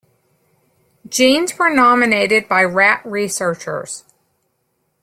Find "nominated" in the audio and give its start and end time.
1.69-2.47